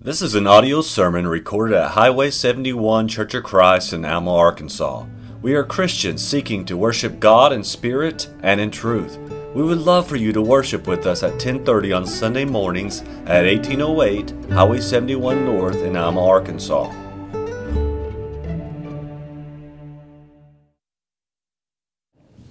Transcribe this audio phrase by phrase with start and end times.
[0.00, 5.06] This is an audio sermon recorded at Highway 71 Church of Christ in Alma, Arkansas.
[5.42, 9.18] We are Christians seeking to worship God in spirit and in truth.
[9.56, 13.44] We would love for you to worship with us at 10:30 on Sunday mornings at
[13.44, 16.92] 1808 Highway 71 North in Alma, Arkansas.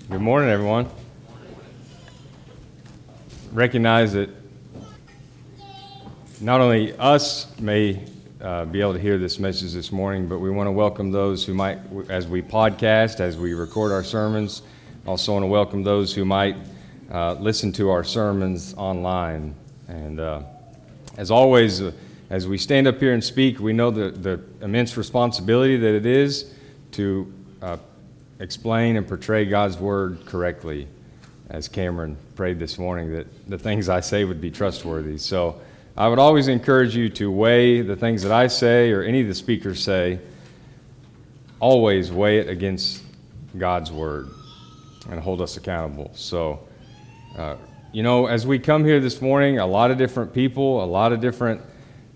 [0.10, 0.90] Good morning, everyone.
[3.54, 4.37] Recognize that
[6.42, 8.04] not only us may
[8.42, 11.44] uh, be able to hear this message this morning, but we want to welcome those
[11.44, 14.62] who might, as we podcast, as we record our sermons,
[15.08, 16.56] also want to welcome those who might
[17.12, 19.56] uh, listen to our sermons online.
[19.88, 20.44] And uh,
[21.18, 21.92] as always, uh,
[22.30, 26.06] as we stand up here and speak, we know the, the immense responsibility that it
[26.06, 26.54] is
[26.92, 27.78] to uh,
[28.40, 30.88] explain and portray God's word correctly,
[31.50, 35.18] as Cameron prayed this morning, that the things I say would be trustworthy.
[35.18, 35.62] So,
[35.98, 39.28] I would always encourage you to weigh the things that I say or any of
[39.28, 40.20] the speakers say,
[41.60, 43.02] always weigh it against
[43.58, 44.30] God's word
[45.10, 46.12] and hold us accountable.
[46.14, 46.60] So,
[47.36, 47.56] uh,
[47.92, 51.14] you know, as we come here this morning, a lot of different people, a lot
[51.14, 51.62] of different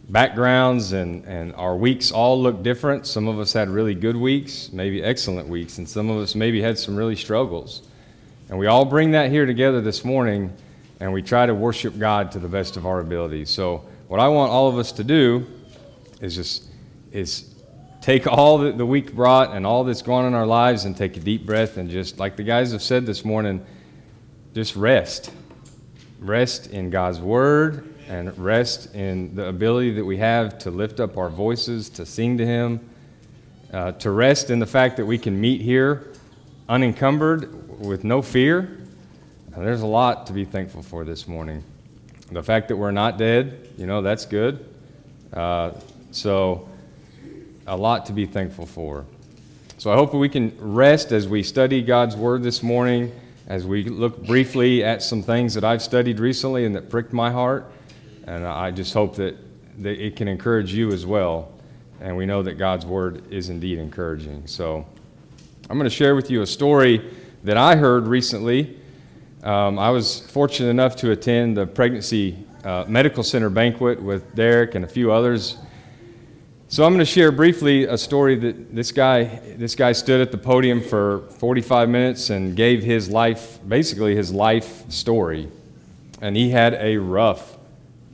[0.09, 3.07] backgrounds, and, and our weeks all look different.
[3.07, 6.61] Some of us had really good weeks, maybe excellent weeks, and some of us maybe
[6.61, 7.81] had some really struggles.
[8.47, 10.55] And we all bring that here together this morning
[11.01, 13.45] and we try to worship God to the best of our ability.
[13.45, 15.47] So, what I want all of us to do
[16.21, 16.67] is just
[17.11, 17.55] is
[18.01, 21.17] take all that the week brought and all that's on in our lives and take
[21.17, 23.65] a deep breath and just like the guys have said this morning,
[24.53, 25.31] just rest.
[26.19, 31.17] Rest in God's word and rest in the ability that we have to lift up
[31.17, 32.79] our voices, to sing to Him,
[33.73, 36.13] uh, to rest in the fact that we can meet here
[36.69, 38.80] unencumbered with no fear
[39.51, 41.61] now, there's a lot to be thankful for this morning.
[42.31, 44.65] The fact that we're not dead, you know, that's good.
[45.33, 45.71] Uh,
[46.11, 46.69] so,
[47.67, 49.05] a lot to be thankful for.
[49.77, 53.11] So, I hope we can rest as we study God's Word this morning,
[53.47, 57.29] as we look briefly at some things that I've studied recently and that pricked my
[57.29, 57.69] heart.
[58.27, 59.35] And I just hope that,
[59.83, 61.51] that it can encourage you as well.
[61.99, 64.47] And we know that God's Word is indeed encouraging.
[64.47, 64.85] So,
[65.69, 67.13] I'm going to share with you a story
[67.43, 68.77] that I heard recently
[69.43, 74.75] um, I was fortunate enough to attend the pregnancy uh, medical center banquet with Derek
[74.75, 75.57] and a few others.
[76.67, 79.23] So I'm going to share briefly a story that this guy,
[79.57, 84.31] this guy stood at the podium for 45 minutes and gave his life, basically his
[84.31, 85.49] life story.
[86.21, 87.57] And he had a rough,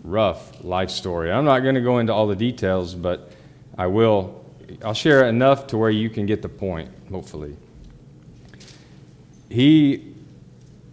[0.04, 1.32] rough life story.
[1.32, 3.32] I'm not going to go into all the details, but
[3.78, 4.46] I will.
[4.84, 7.56] I'll share enough to where you can get the point, hopefully.
[9.50, 10.16] He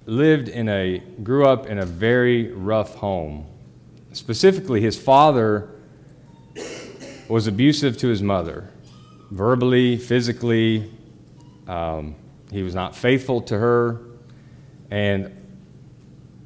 [0.07, 3.47] lived in a, grew up in a very rough home.
[4.13, 5.71] Specifically, his father
[7.29, 8.71] was abusive to his mother,
[9.31, 10.91] verbally, physically.
[11.67, 12.15] Um,
[12.53, 14.01] he was not faithful to her.
[14.91, 15.35] And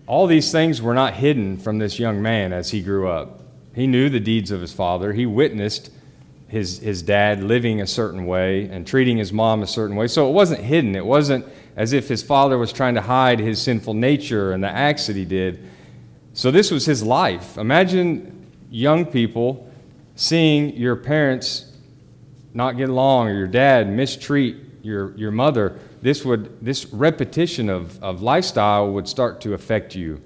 [0.06, 3.42] all these things were not hidden from this young man as he grew up.
[3.74, 5.12] He knew the deeds of his father.
[5.12, 5.90] He witnessed
[6.48, 10.06] his, his dad living a certain way and treating his mom a certain way.
[10.06, 10.96] So it wasn't hidden.
[10.96, 14.68] It wasn't as if his father was trying to hide his sinful nature and the
[14.68, 15.62] acts that he did.
[16.32, 17.58] So this was his life.
[17.58, 19.70] Imagine young people
[20.16, 21.72] seeing your parents
[22.54, 25.78] not get along or your dad mistreat your, your mother.
[26.00, 30.20] This would this repetition of, of lifestyle would start to affect you.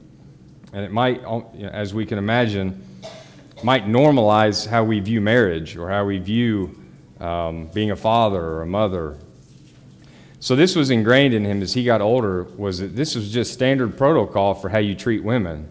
[0.73, 1.23] And it might,
[1.61, 2.83] as we can imagine,
[3.65, 6.79] might normalize how we view marriage or how we view
[7.21, 9.19] um, being a father or a mother
[10.43, 13.53] so this was ingrained in him as he got older was that this was just
[13.53, 15.69] standard protocol for how you treat women.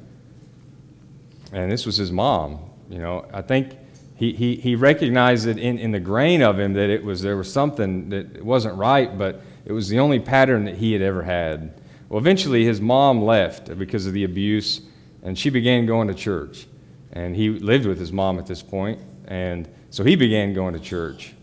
[1.51, 2.57] And this was his mom.
[2.89, 3.75] You know, I think
[4.15, 7.35] he, he, he recognized it in, in the grain of him that it was there
[7.35, 11.23] was something that wasn't right, but it was the only pattern that he had ever
[11.23, 11.81] had.
[12.07, 14.79] Well, eventually his mom left because of the abuse,
[15.21, 16.65] and she began going to church.
[17.13, 20.79] And he lived with his mom at this point, and so he began going to
[20.79, 21.33] church.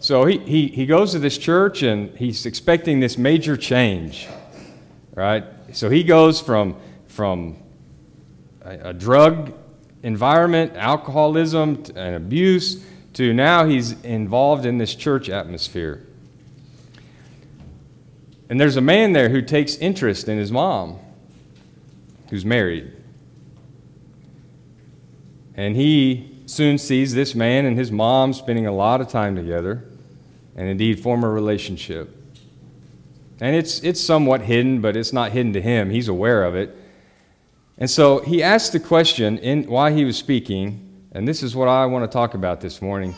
[0.00, 4.28] So he, he, he goes to this church and he's expecting this major change,
[5.14, 5.44] right?
[5.72, 6.76] So he goes from,
[7.08, 7.56] from
[8.62, 9.52] a, a drug
[10.02, 16.06] environment, alcoholism, and abuse, to now he's involved in this church atmosphere.
[18.48, 20.98] And there's a man there who takes interest in his mom,
[22.30, 22.92] who's married.
[25.58, 29.82] And he soon sees this man and his mom spending a lot of time together
[30.54, 32.14] and indeed form a relationship.
[33.40, 35.90] And it's, it's somewhat hidden, but it's not hidden to him.
[35.90, 36.76] He's aware of it.
[37.76, 41.66] And so he asked the question in, while he was speaking And this is what
[41.66, 43.14] I want to talk about this morning.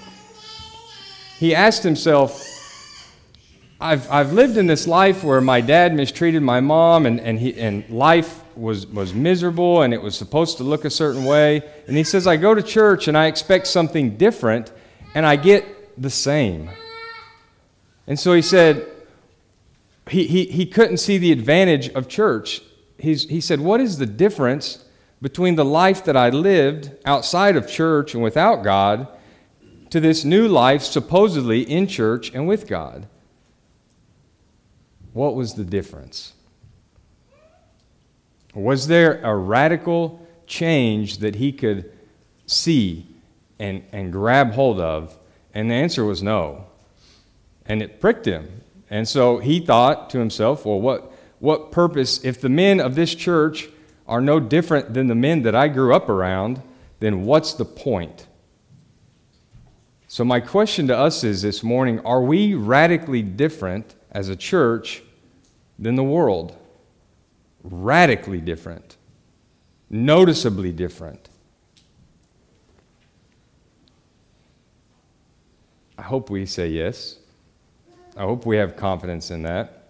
[1.39, 2.43] He asked himself,
[3.83, 7.59] I've, I've lived in this life where my dad mistreated my mom and, and, he,
[7.59, 11.63] and life was, was miserable and it was supposed to look a certain way.
[11.87, 14.71] And he says, I go to church and I expect something different
[15.15, 16.69] and I get the same.
[18.07, 18.87] And so he said,
[20.11, 22.61] he, he, he couldn't see the advantage of church.
[22.99, 24.85] He's, he said, What is the difference
[25.23, 29.09] between the life that I lived outside of church and without God
[29.91, 33.07] to this new life supposedly in church and with God?
[35.13, 36.35] What was the difference?
[38.55, 41.93] Was there a radical change that he could
[42.47, 43.07] see
[43.59, 45.17] and, and grab hold of?
[45.55, 46.67] And the answer was no.
[47.67, 48.63] And it pricked him.
[48.89, 53.15] And so he thought to himself, well, what, what purpose, if the men of this
[53.15, 53.69] church
[54.07, 56.63] are no different than the men that I grew up around,
[56.99, 58.27] then what's the point?
[60.09, 65.03] So, my question to us is this morning are we radically different as a church
[65.79, 66.57] than the world.
[67.63, 68.97] Radically different,
[69.91, 71.29] noticeably different.
[75.99, 77.17] I hope we say yes.
[78.17, 79.89] I hope we have confidence in that.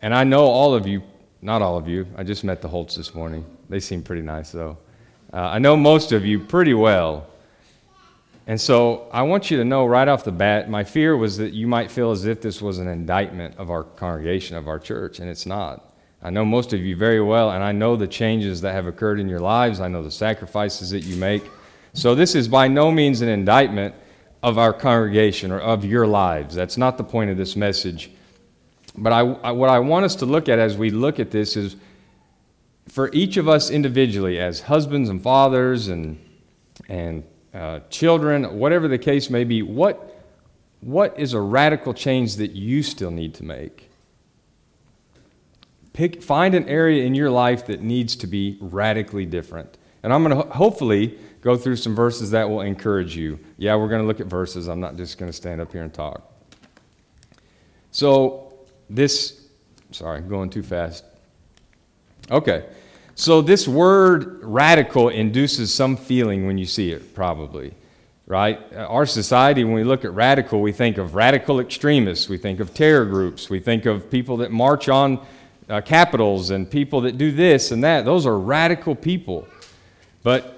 [0.00, 1.02] And I know all of you,
[1.42, 3.44] not all of you, I just met the Holtz this morning.
[3.68, 4.78] They seem pretty nice, though.
[5.32, 7.28] Uh, I know most of you pretty well.
[8.48, 11.52] And so I want you to know right off the bat, my fear was that
[11.52, 15.20] you might feel as if this was an indictment of our congregation, of our church,
[15.20, 15.94] and it's not.
[16.22, 19.20] I know most of you very well, and I know the changes that have occurred
[19.20, 19.80] in your lives.
[19.80, 21.44] I know the sacrifices that you make.
[21.92, 23.94] So this is by no means an indictment
[24.42, 26.54] of our congregation or of your lives.
[26.54, 28.10] That's not the point of this message.
[28.96, 31.54] But I, I, what I want us to look at as we look at this
[31.54, 31.76] is
[32.88, 36.18] for each of us individually, as husbands and fathers and,
[36.88, 37.24] and
[37.58, 40.24] uh, children, whatever the case may be, what,
[40.80, 43.90] what is a radical change that you still need to make?
[45.92, 49.76] Pick, find an area in your life that needs to be radically different.
[50.04, 53.40] And I'm going to ho- hopefully go through some verses that will encourage you.
[53.56, 54.68] Yeah, we're going to look at verses.
[54.68, 56.32] I'm not just going to stand up here and talk.
[57.90, 58.54] So,
[58.88, 59.48] this,
[59.90, 61.04] sorry, I'm going too fast.
[62.30, 62.66] Okay.
[63.20, 67.74] So, this word radical induces some feeling when you see it, probably,
[68.26, 68.60] right?
[68.72, 72.74] Our society, when we look at radical, we think of radical extremists, we think of
[72.74, 75.26] terror groups, we think of people that march on
[75.68, 78.04] uh, capitals and people that do this and that.
[78.04, 79.48] Those are radical people.
[80.22, 80.56] But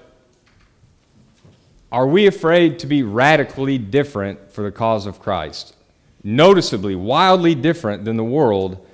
[1.91, 5.75] are we afraid to be radically different for the cause of Christ?
[6.23, 8.87] Noticeably, wildly different than the world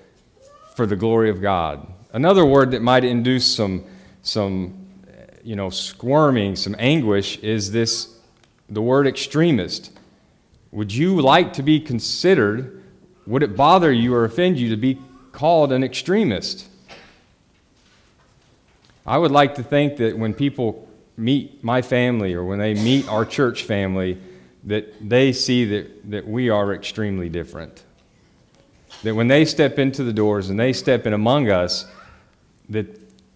[0.76, 1.94] for the glory of God.
[2.16, 3.84] Another word that might induce some,
[4.22, 4.72] some
[5.44, 8.08] you know, squirming, some anguish is this
[8.70, 9.92] the word extremist.
[10.72, 12.82] Would you like to be considered,
[13.26, 14.98] would it bother you or offend you to be
[15.32, 16.66] called an extremist?
[19.06, 20.88] I would like to think that when people
[21.18, 24.16] meet my family or when they meet our church family,
[24.64, 27.84] that they see that, that we are extremely different.
[29.02, 31.84] That when they step into the doors and they step in among us,
[32.70, 32.86] that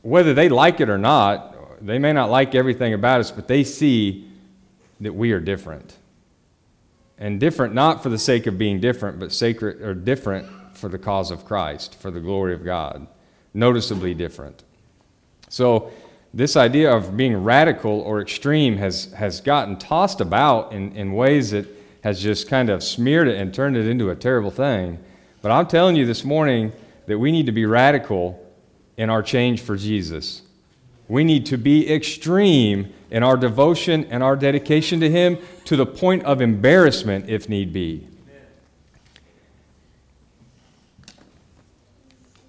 [0.02, 3.64] whether they like it or not, they may not like everything about us, but they
[3.64, 4.28] see
[5.00, 5.96] that we are different.
[7.18, 10.98] And different not for the sake of being different, but sacred or different for the
[10.98, 13.06] cause of Christ, for the glory of God.
[13.52, 14.64] Noticeably different.
[15.48, 15.90] So,
[16.32, 21.50] this idea of being radical or extreme has, has gotten tossed about in, in ways
[21.50, 21.66] that
[22.04, 24.98] has just kind of smeared it and turned it into a terrible thing.
[25.42, 26.72] But I'm telling you this morning
[27.06, 28.39] that we need to be radical
[29.00, 30.42] in our change for Jesus.
[31.08, 35.86] We need to be extreme in our devotion and our dedication to Him to the
[35.86, 38.06] point of embarrassment if need be.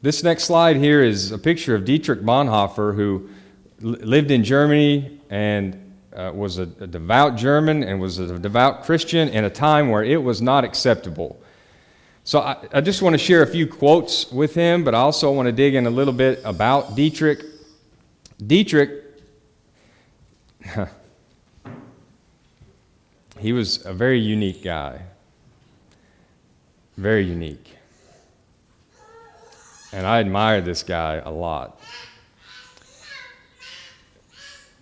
[0.01, 3.29] This next slide here is a picture of Dietrich Bonhoeffer, who
[3.79, 9.29] lived in Germany and uh, was a, a devout German and was a devout Christian
[9.29, 11.41] in a time where it was not acceptable
[12.23, 15.31] so I, I, just want to share a few quotes with him, but I also
[15.31, 17.43] want to dig in a little bit about Dietrich.
[18.45, 18.91] Dietrich,
[23.39, 25.01] he was a very unique guy.
[26.95, 27.75] Very unique.
[29.91, 31.79] And I admire this guy a lot.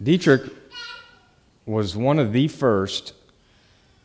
[0.04, 0.52] Dietrich
[1.66, 3.14] was one of the first,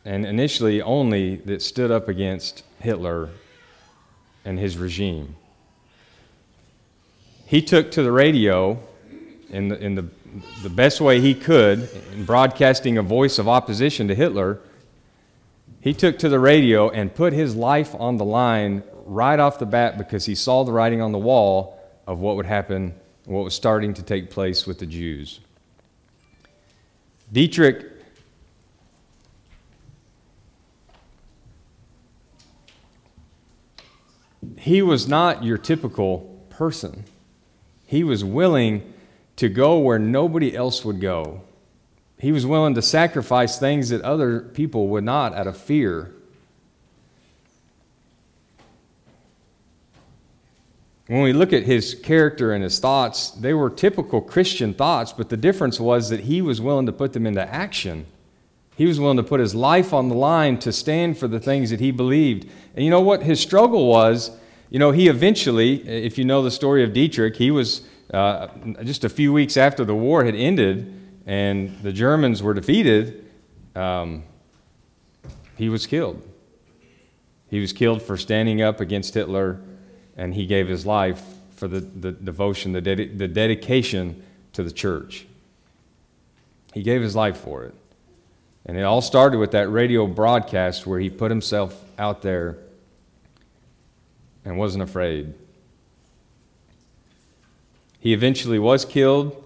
[0.05, 3.29] and initially only, that stood up against Hitler
[4.45, 5.35] and his regime.
[7.45, 8.79] He took to the radio
[9.49, 10.05] in the, in the
[10.63, 14.59] the best way he could in broadcasting a voice of opposition to Hitler,
[15.79, 19.65] he took to the radio and put his life on the line right off the
[19.65, 22.93] bat because he saw the writing on the wall of what would happen,
[23.25, 25.39] what was starting to take place with the Jews.
[27.31, 27.94] Dietrich
[34.57, 37.05] he was not your typical person.
[37.85, 38.93] He was willing
[39.35, 41.41] to go where nobody else would go.
[42.17, 46.11] He was willing to sacrifice things that other people would not out of fear.
[51.07, 55.29] When we look at his character and his thoughts, they were typical Christian thoughts, but
[55.29, 58.07] the difference was that he was willing to put them into action.
[58.75, 61.69] He was willing to put his life on the line to stand for the things
[61.69, 62.49] that he believed.
[62.75, 64.31] And you know what his struggle was?
[64.69, 68.47] You know, he eventually, if you know the story of Dietrich, he was uh,
[68.83, 70.91] just a few weeks after the war had ended
[71.25, 73.25] and the Germans were defeated,
[73.75, 74.23] um,
[75.57, 76.21] he was killed.
[77.49, 79.61] He was killed for standing up against Hitler,
[80.17, 81.23] and he gave his life
[81.55, 85.25] for the, the devotion, the, dedi- the dedication to the church.
[86.73, 87.73] He gave his life for it.
[88.65, 92.57] And it all started with that radio broadcast where he put himself out there
[94.43, 95.33] and wasn't afraid.
[97.99, 99.43] He eventually was killed,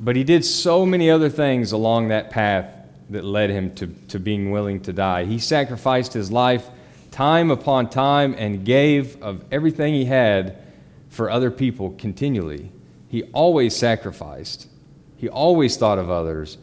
[0.00, 2.72] but he did so many other things along that path
[3.10, 5.24] that led him to, to being willing to die.
[5.24, 6.68] He sacrificed his life
[7.10, 10.58] time upon time and gave of everything he had
[11.08, 12.70] for other people continually.
[13.08, 14.68] He always sacrificed,
[15.16, 16.58] he always thought of others.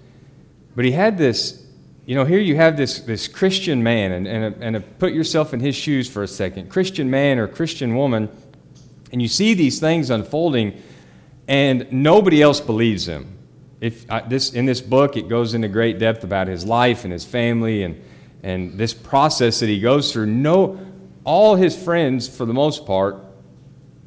[0.75, 1.65] But he had this
[2.05, 5.60] you know, here you have this, this Christian man, and, and, and put yourself in
[5.60, 8.29] his shoes for a second Christian man or Christian woman,
[9.12, 10.79] and you see these things unfolding,
[11.48, 13.38] and nobody else believes him.
[13.82, 17.12] If I, this, in this book, it goes into great depth about his life and
[17.12, 18.00] his family and,
[18.44, 20.27] and this process that he goes through.
[20.27, 20.79] No,
[21.24, 23.15] all his friends, for the most part,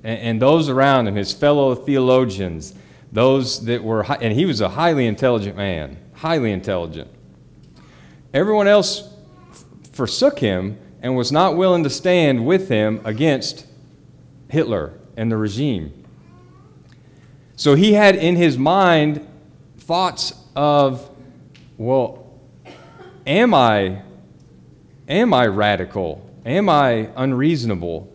[0.05, 2.75] and, and those around him, his fellow theologians,
[3.11, 7.09] those that were, and he was a highly intelligent man, highly intelligent
[8.35, 9.09] Everyone else
[9.93, 13.67] forsook him and was not willing to stand with him against
[14.49, 16.05] Hitler and the regime.
[17.57, 19.27] So he had in his mind
[19.79, 21.09] thoughts of,
[21.79, 22.27] well,
[23.27, 24.03] am I
[25.09, 26.31] am I radical?
[26.45, 28.15] Am I unreasonable?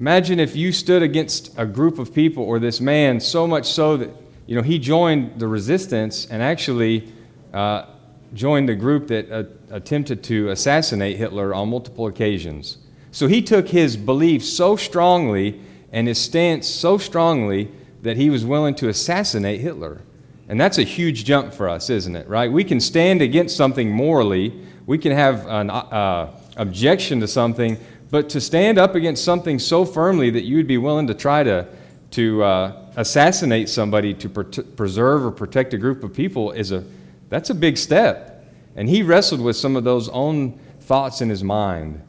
[0.00, 3.98] Imagine if you stood against a group of people or this man so much so
[3.98, 4.10] that
[4.46, 7.12] you know he joined the resistance and actually
[7.52, 7.86] uh,
[8.34, 12.78] joined the group that uh, attempted to assassinate Hitler on multiple occasions.
[13.12, 15.60] So he took his belief so strongly
[15.92, 17.70] and his stance so strongly
[18.02, 20.02] that he was willing to assassinate Hitler.
[20.48, 22.28] And that's a huge jump for us, isn't it?
[22.28, 22.52] Right?
[22.52, 24.52] We can stand against something morally,
[24.86, 27.78] we can have an uh, objection to something,
[28.10, 31.42] but to stand up against something so firmly that you would be willing to try
[31.42, 31.66] to,
[32.10, 36.84] to uh, assassinate somebody to preserve or protect a group of people is a
[37.28, 38.44] that's a big step.
[38.76, 42.02] And he wrestled with some of those own thoughts in his mind.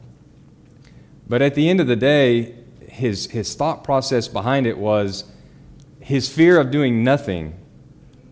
[1.28, 2.54] But at the end of the day,
[2.88, 5.24] his, his thought process behind it was
[6.00, 7.58] his fear of doing nothing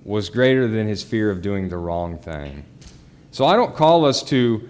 [0.04, 2.64] was greater than his fear of doing the wrong thing.
[3.30, 4.68] So I don't call us to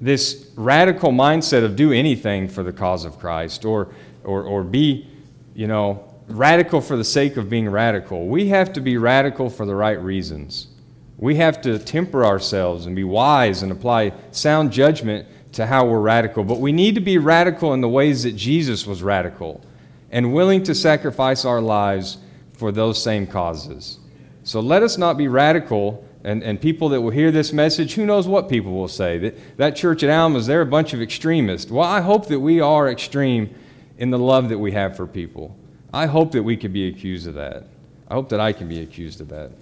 [0.00, 5.08] this radical mindset of do anything for the cause of Christ or, or, or be,
[5.54, 8.26] you know, radical for the sake of being radical.
[8.26, 10.68] We have to be radical for the right reasons.
[11.16, 16.00] We have to temper ourselves and be wise and apply sound judgment to how we're
[16.00, 16.44] radical.
[16.44, 19.64] But we need to be radical in the ways that Jesus was radical
[20.10, 22.18] and willing to sacrifice our lives
[22.52, 23.98] for those same causes.
[24.42, 26.06] So let us not be radical.
[26.24, 29.18] And, and people that will hear this message, who knows what people will say?
[29.18, 31.70] That, that church at Alma's, they're a bunch of extremists.
[31.70, 33.54] Well, I hope that we are extreme
[33.98, 35.54] in the love that we have for people.
[35.94, 37.68] I hope that we can be accused of that.
[38.08, 39.52] I hope that I can be accused of that.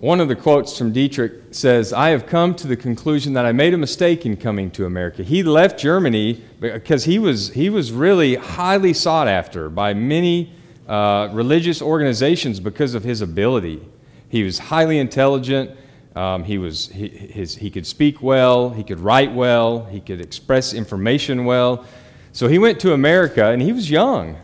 [0.00, 3.52] One of the quotes from Dietrich says, I have come to the conclusion that I
[3.52, 5.22] made a mistake in coming to America.
[5.22, 10.52] He left Germany because he was, he was really highly sought after by many
[10.88, 13.86] uh, religious organizations because of his ability.
[14.28, 15.70] He was highly intelligent.
[16.16, 18.70] Um, he, was, he, his, he could speak well.
[18.70, 19.84] He could write well.
[19.84, 21.86] He could express information well.
[22.32, 24.36] So he went to America, and he was young.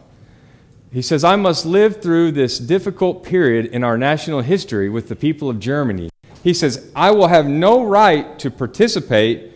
[0.92, 5.16] He says, I must live through this difficult period in our national history with the
[5.16, 6.10] people of Germany.
[6.42, 9.52] He says, I will have no right to participate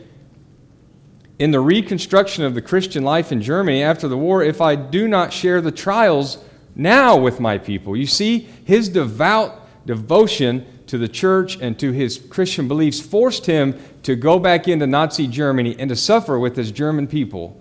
[1.38, 5.08] in the reconstruction of the Christian life in Germany after the war if I do
[5.08, 6.44] not share the trials
[6.74, 7.96] now with my people.
[7.96, 13.80] You see, his devout devotion to the church and to his Christian beliefs forced him
[14.02, 17.59] to go back into Nazi Germany and to suffer with his German people,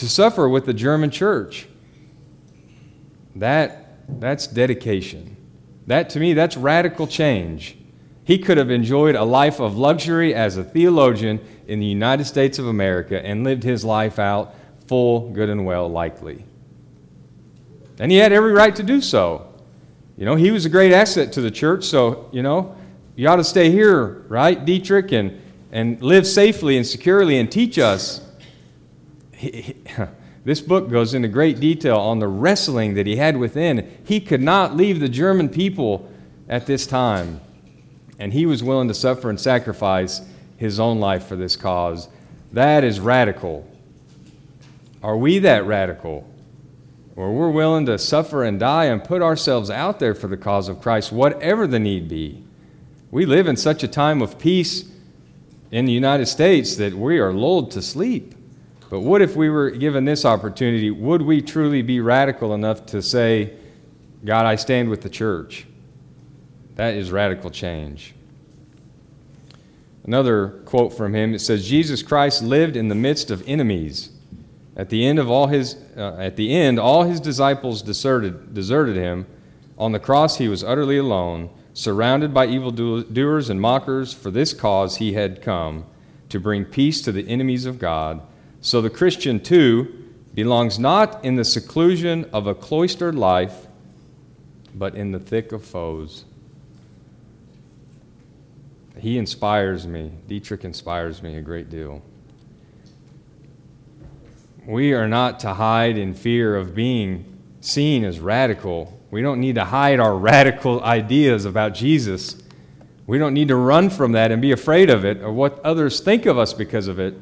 [0.00, 1.66] to suffer with the German church.
[3.36, 5.36] That, that's dedication.
[5.86, 7.76] That, to me, that's radical change.
[8.24, 12.58] He could have enjoyed a life of luxury as a theologian in the United States
[12.58, 14.54] of America and lived his life out
[14.86, 16.44] full, good, and well, likely.
[17.98, 19.46] And he had every right to do so.
[20.16, 22.76] You know, he was a great asset to the church, so, you know,
[23.16, 25.40] you ought to stay here, right, Dietrich, and,
[25.72, 28.27] and live safely and securely and teach us.
[29.38, 29.76] He, he,
[30.44, 33.98] this book goes into great detail on the wrestling that he had within.
[34.04, 36.10] He could not leave the German people
[36.48, 37.40] at this time,
[38.18, 40.22] and he was willing to suffer and sacrifice
[40.56, 42.08] his own life for this cause.
[42.52, 43.70] That is radical.
[45.02, 46.28] Are we that radical?
[47.18, 50.68] where we're willing to suffer and die and put ourselves out there for the cause
[50.68, 52.44] of Christ, whatever the need be.
[53.10, 54.84] We live in such a time of peace
[55.72, 58.36] in the United States that we are lulled to sleep.
[58.90, 60.90] But what if we were given this opportunity?
[60.90, 63.52] Would we truly be radical enough to say,
[64.24, 65.66] God, I stand with the church?
[66.76, 68.14] That is radical change.
[70.04, 74.10] Another quote from him it says, Jesus Christ lived in the midst of enemies
[74.78, 78.94] at the end of all his, uh, at the end, all his disciples deserted, deserted
[78.94, 79.26] him.
[79.76, 84.12] On the cross, he was utterly alone, surrounded by evildoers and mockers.
[84.12, 85.84] For this cause he had come,
[86.28, 88.22] to bring peace to the enemies of God.
[88.60, 93.66] So the Christian, too, belongs not in the seclusion of a cloistered life,
[94.74, 96.24] but in the thick of foes.
[98.98, 100.12] He inspires me.
[100.26, 102.02] Dietrich inspires me a great deal.
[104.66, 107.24] We are not to hide in fear of being
[107.60, 109.00] seen as radical.
[109.10, 112.36] We don't need to hide our radical ideas about Jesus.
[113.06, 116.00] We don't need to run from that and be afraid of it or what others
[116.00, 117.14] think of us because of it.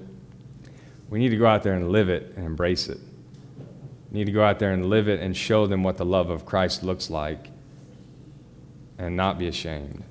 [1.09, 2.99] We need to go out there and live it and embrace it.
[4.11, 6.31] We need to go out there and live it and show them what the love
[6.31, 7.51] of Christ looks like
[8.99, 10.03] and not be ashamed.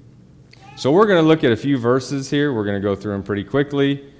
[0.77, 2.53] So, we're going to look at a few verses here.
[2.53, 4.11] We're going to go through them pretty quickly.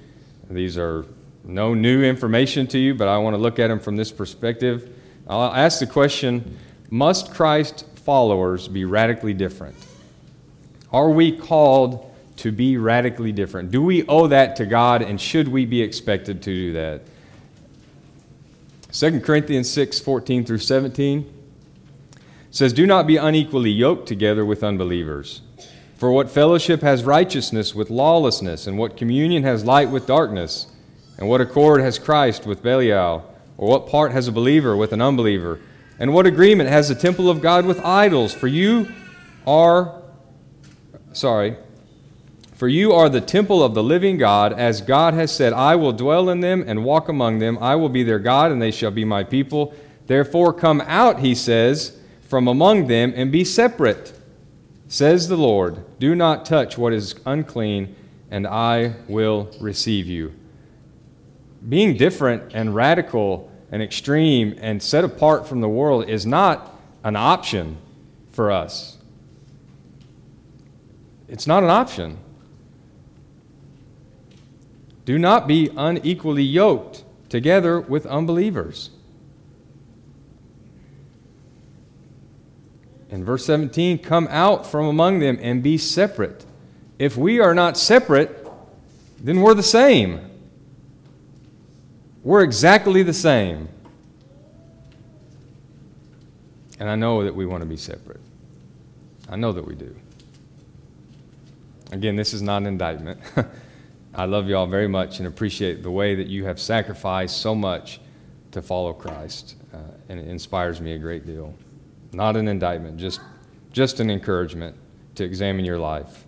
[0.49, 1.05] These are
[1.43, 4.89] no new information to you, but I want to look at them from this perspective.
[5.27, 6.57] I'll ask the question
[6.89, 9.75] Must Christ followers be radically different?
[10.91, 13.71] Are we called to be radically different?
[13.71, 17.02] Do we owe that to God, and should we be expected to do that?
[18.91, 21.32] 2 Corinthians 6 14 through 17
[22.50, 25.41] says, Do not be unequally yoked together with unbelievers.
[25.98, 30.67] For what fellowship has righteousness with lawlessness, and what communion has light with darkness?
[31.17, 33.24] And what accord has Christ with Belial?
[33.58, 35.60] Or what part has a believer with an unbeliever?
[35.98, 38.34] And what agreement has the temple of God with idols?
[38.34, 38.88] For you
[39.48, 40.02] are,
[41.13, 41.56] sorry,
[42.56, 45.94] for you are the temple of the living God, as God has said, I will
[45.94, 47.58] dwell in them and walk among them.
[47.62, 49.74] I will be their God, and they shall be my people.
[50.08, 54.13] Therefore, come out, he says, from among them and be separate,
[54.88, 55.84] says the Lord.
[56.00, 57.96] Do not touch what is unclean,
[58.32, 60.34] and I will receive you
[61.68, 67.15] being different and radical and extreme and set apart from the world is not an
[67.15, 67.78] option
[68.32, 68.98] for us.
[71.28, 72.18] It's not an option.
[75.06, 78.89] Do not be unequally yoked together with unbelievers.
[83.10, 86.46] In verse 17, come out from among them and be separate.
[86.98, 88.46] If we are not separate,
[89.20, 90.20] then we're the same.
[92.24, 93.70] We're exactly the same.
[96.80, 98.20] And I know that we want to be separate.
[99.30, 99.96] I know that we do.
[101.91, 103.20] Again, this is not an indictment.
[104.15, 107.54] I love you all very much and appreciate the way that you have sacrificed so
[107.54, 107.99] much
[108.51, 109.56] to follow Christ.
[109.73, 111.54] Uh, and it inspires me a great deal.
[112.13, 113.19] Not an indictment, just,
[113.73, 114.78] just an encouragement
[115.15, 116.25] to examine your life.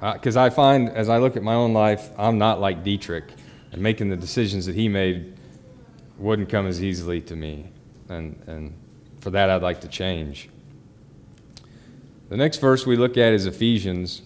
[0.00, 3.32] Because uh, I find, as I look at my own life, I'm not like Dietrich
[3.72, 5.34] and making the decisions that he made
[6.18, 7.70] wouldn't come as easily to me.
[8.08, 8.74] And, and
[9.20, 10.48] for that, I'd like to change.
[12.30, 14.22] The next verse we look at is Ephesians.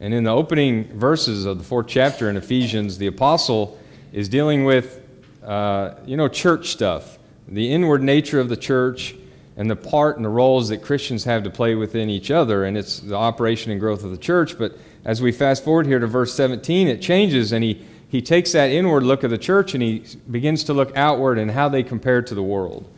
[0.00, 3.78] And in the opening verses of the fourth chapter in Ephesians, the apostle
[4.12, 5.02] is dealing with,
[5.44, 9.14] uh, you know, church stuff, the inward nature of the church,
[9.58, 12.64] and the part and the roles that Christians have to play within each other.
[12.64, 14.58] And it's the operation and growth of the church.
[14.58, 18.52] But as we fast forward here to verse 17, it changes and he, he takes
[18.52, 21.82] that inward look of the church and he begins to look outward and how they
[21.82, 22.90] compare to the world.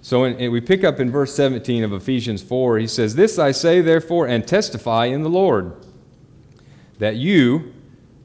[0.00, 3.52] So in, we pick up in verse 17 of Ephesians 4, he says, This I
[3.52, 5.72] say, therefore, and testify in the Lord,
[7.02, 7.74] that you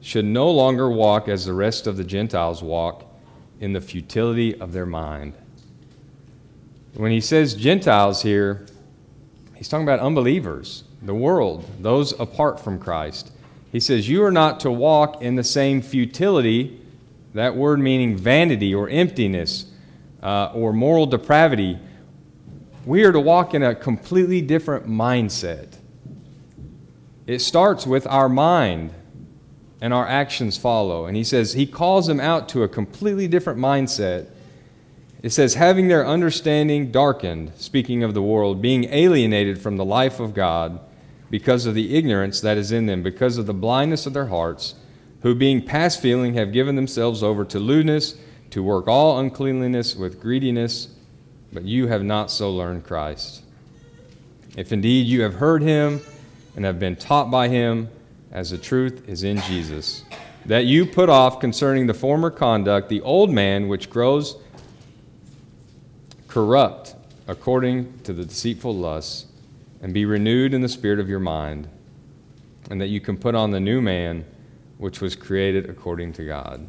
[0.00, 3.04] should no longer walk as the rest of the Gentiles walk
[3.58, 5.32] in the futility of their mind.
[6.94, 8.66] When he says Gentiles here,
[9.56, 13.32] he's talking about unbelievers, the world, those apart from Christ.
[13.72, 16.80] He says, You are not to walk in the same futility,
[17.34, 19.72] that word meaning vanity or emptiness
[20.22, 21.80] uh, or moral depravity.
[22.86, 25.77] We are to walk in a completely different mindset.
[27.28, 28.94] It starts with our mind,
[29.82, 31.04] and our actions follow.
[31.04, 34.28] And he says, He calls them out to a completely different mindset.
[35.22, 40.20] It says, having their understanding darkened, speaking of the world, being alienated from the life
[40.20, 40.80] of God
[41.28, 44.76] because of the ignorance that is in them, because of the blindness of their hearts,
[45.20, 48.16] who being past feeling have given themselves over to lewdness,
[48.50, 50.88] to work all uncleanliness with greediness,
[51.52, 53.42] but you have not so learned Christ.
[54.56, 56.00] If indeed you have heard him
[56.58, 57.88] and have been taught by him,
[58.32, 60.02] as the truth is in Jesus,
[60.44, 64.34] that you put off concerning the former conduct the old man which grows
[66.26, 66.96] corrupt
[67.28, 69.26] according to the deceitful lusts
[69.82, 71.68] and be renewed in the spirit of your mind,
[72.72, 74.24] and that you can put on the new man,
[74.78, 76.68] which was created according to God.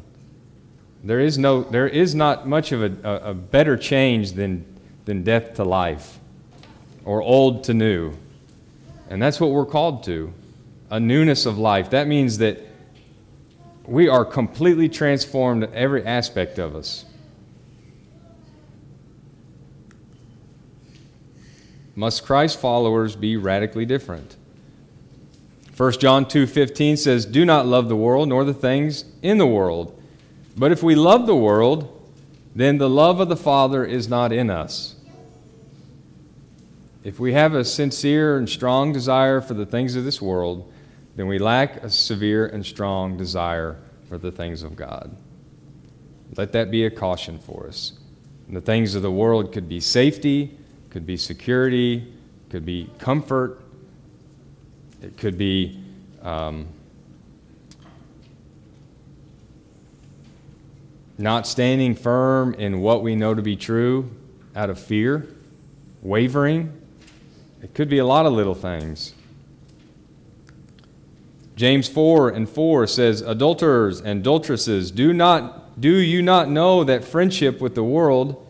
[1.02, 4.64] There is, no, there is not much of a, a, a better change than,
[5.06, 6.20] than death to life
[7.04, 8.14] or old to new.
[9.10, 10.32] And that's what we're called to
[10.88, 11.90] a newness of life.
[11.90, 12.60] That means that
[13.84, 17.04] we are completely transformed in every aspect of us.
[21.96, 24.36] Must Christ followers be radically different?
[25.76, 29.92] 1 John 2:15 says, "Do not love the world nor the things in the world.
[30.56, 31.88] But if we love the world,
[32.54, 34.94] then the love of the Father is not in us."
[37.02, 40.70] If we have a sincere and strong desire for the things of this world,
[41.16, 43.76] then we lack a severe and strong desire
[44.08, 45.16] for the things of God.
[46.36, 47.92] Let that be a caution for us.
[48.46, 50.56] And the things of the world could be safety,
[50.90, 52.12] could be security,
[52.50, 53.60] could be comfort,
[55.02, 55.82] it could be
[56.22, 56.66] um,
[61.16, 64.10] not standing firm in what we know to be true
[64.54, 65.28] out of fear,
[66.02, 66.79] wavering.
[67.62, 69.14] It could be a lot of little things.
[71.56, 77.04] James 4 and 4 says, Adulterers and adulteresses, do, not, do you not know that
[77.04, 78.46] friendship with the world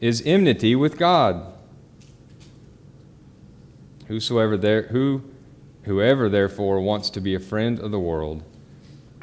[0.00, 1.52] is enmity with God.
[4.06, 5.22] Whosoever there, who,
[5.82, 8.44] whoever therefore wants to be a friend of the world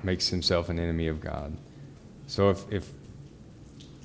[0.03, 1.55] makes himself an enemy of God.
[2.27, 2.91] So if, if,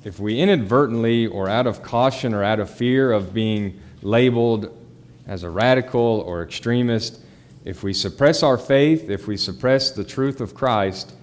[0.05, 4.75] if we inadvertently or out of caution or out of fear of being labeled
[5.27, 7.19] as a radical or extremist,
[7.65, 11.13] if we suppress our faith, if we suppress the truth of Christ,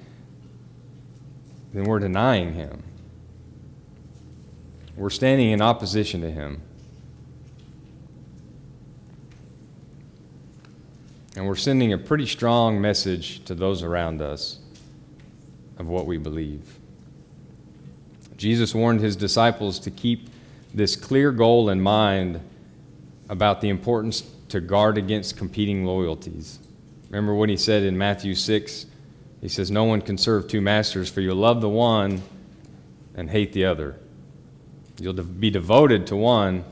[1.72, 2.82] then we're denying Him.
[4.96, 6.62] We're standing in opposition to him.
[11.36, 14.58] And we're sending a pretty strong message to those around us
[15.78, 16.78] of what we believe.
[18.38, 20.30] Jesus warned his disciples to keep
[20.72, 22.40] this clear goal in mind
[23.28, 26.58] about the importance to guard against competing loyalties.
[27.10, 28.86] Remember what he said in Matthew 6?
[29.40, 32.22] He says, No one can serve two masters, for you'll love the one
[33.14, 33.96] and hate the other.
[35.00, 36.64] You'll be devoted to one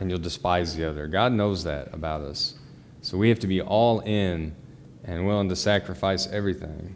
[0.00, 1.06] and you'll despise the other.
[1.06, 2.54] God knows that about us.
[3.02, 4.54] So we have to be all in
[5.04, 6.94] and willing to sacrifice everything.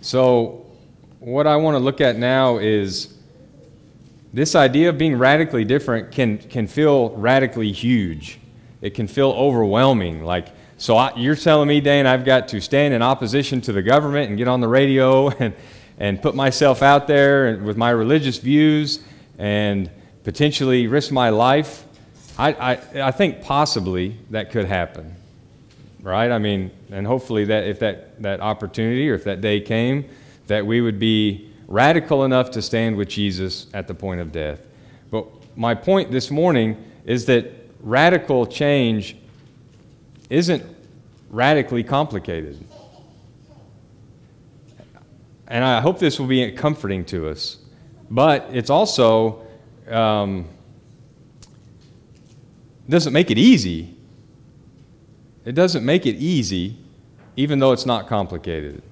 [0.00, 0.66] So,
[1.20, 3.11] what I want to look at now is
[4.32, 8.38] this idea of being radically different can, can feel radically huge.
[8.80, 10.24] It can feel overwhelming.
[10.24, 13.82] Like, so I, you're telling me, Dane, I've got to stand in opposition to the
[13.82, 15.54] government and get on the radio and,
[15.98, 19.02] and put myself out there with my religious views
[19.38, 19.90] and
[20.24, 21.84] potentially risk my life?
[22.38, 25.14] I, I, I think possibly that could happen,
[26.00, 26.30] right?
[26.30, 30.08] I mean, and hopefully that if that, that opportunity or if that day came,
[30.46, 34.60] that we would be radical enough to stand with Jesus at the point of death.
[35.10, 39.16] But my point this morning is that radical change
[40.28, 40.62] isn't
[41.30, 42.62] radically complicated.
[45.48, 47.56] And I hope this will be comforting to us.
[48.10, 49.42] But it's also
[49.88, 50.46] um,
[52.86, 53.96] doesn't make it easy.
[55.46, 56.76] It doesn't make it easy,
[57.36, 58.82] even though it's not complicated.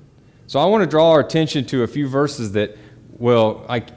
[0.51, 2.77] So I want to draw our attention to a few verses that
[3.21, 3.91] will, like,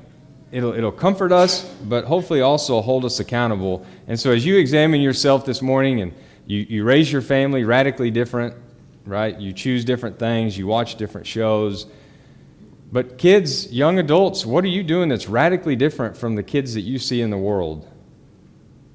[0.52, 3.84] it'll, it'll comfort us, but hopefully also hold us accountable.
[4.06, 6.14] And so as you examine yourself this morning and
[6.46, 8.54] you, you raise your family radically different,
[9.04, 9.36] right?
[9.36, 11.88] You choose different things, you watch different shows.
[12.92, 16.82] But kids, young adults, what are you doing that's radically different from the kids that
[16.82, 17.90] you see in the world?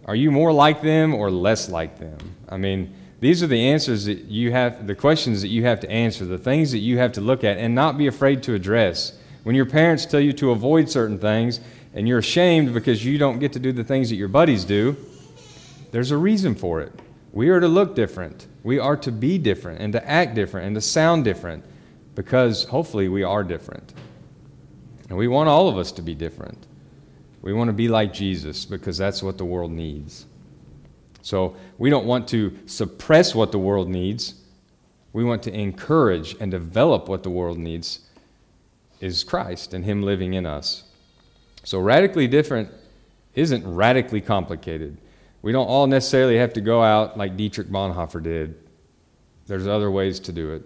[0.05, 2.18] Are you more like them or less like them?
[2.49, 5.90] I mean, these are the answers that you have, the questions that you have to
[5.90, 9.18] answer, the things that you have to look at and not be afraid to address.
[9.42, 11.61] When your parents tell you to avoid certain things
[11.94, 14.96] and you're ashamed because you don't get to do the things that your buddies do,
[15.90, 16.92] there's a reason for it.
[17.33, 18.46] We are to look different.
[18.62, 21.64] We are to be different and to act different and to sound different
[22.14, 23.94] because hopefully we are different.
[25.09, 26.66] And we want all of us to be different.
[27.42, 30.26] We want to be like Jesus because that's what the world needs.
[31.29, 34.33] So we don't want to suppress what the world needs.
[35.12, 38.01] We want to encourage and develop what the world needs
[39.01, 40.85] is Christ and Him living in us.
[41.64, 42.71] So radically different
[43.35, 44.97] isn't radically complicated.
[45.43, 48.55] We don't all necessarily have to go out like Dietrich Bonhoeffer did.
[49.47, 50.62] There's other ways to do it.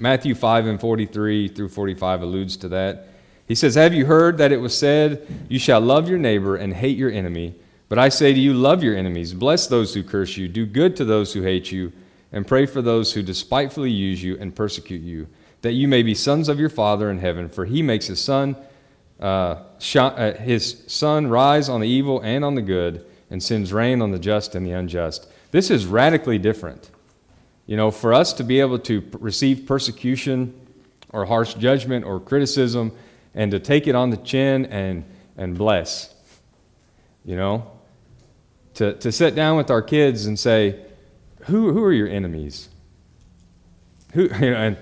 [0.00, 3.06] Matthew 5 and 43 through 45 alludes to that.
[3.46, 6.74] He says, Have you heard that it was said, You shall love your neighbor and
[6.74, 7.54] hate your enemy?
[7.90, 10.94] But I say to you, love your enemies, bless those who curse you, do good
[10.94, 11.92] to those who hate you,
[12.30, 15.26] and pray for those who despitefully use you and persecute you,
[15.62, 17.48] that you may be sons of your Father in heaven.
[17.48, 18.54] For he makes his sun,
[19.18, 19.56] uh,
[19.96, 24.12] uh, his sun rise on the evil and on the good, and sends rain on
[24.12, 25.26] the just and the unjust.
[25.50, 26.90] This is radically different.
[27.66, 30.54] You know, for us to be able to receive persecution
[31.08, 32.92] or harsh judgment or criticism
[33.34, 35.04] and to take it on the chin and,
[35.36, 36.14] and bless,
[37.24, 37.68] you know,
[38.80, 40.80] to, to sit down with our kids and say,
[41.40, 42.70] who, who are your enemies?
[44.14, 44.76] Who, you know, and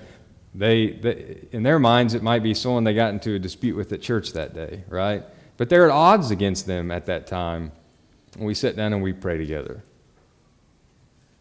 [0.55, 3.91] they, they, in their minds, it might be someone they got into a dispute with
[3.91, 5.25] at church that day, right?
[5.57, 7.73] But they're at odds against them at that time.
[8.37, 9.83] And we sit down and we pray together.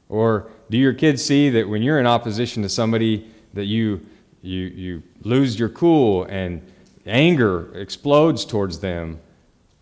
[0.09, 4.05] Or do your kids see that when you're in opposition to somebody that you,
[4.43, 6.61] you, you lose your cool and
[7.07, 9.21] anger explodes towards them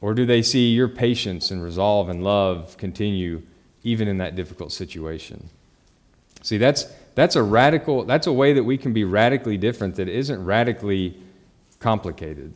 [0.01, 3.43] or do they see your patience and resolve and love continue
[3.83, 5.49] even in that difficult situation?
[6.43, 10.09] See, that's, that's a radical, that's a way that we can be radically different that
[10.09, 11.17] isn't radically
[11.81, 12.53] complicated.